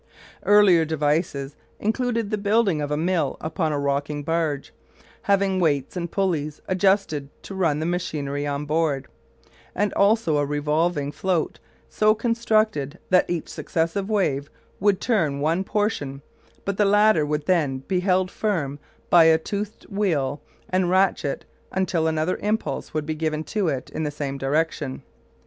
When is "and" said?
5.95-6.11, 9.75-9.93, 20.71-20.89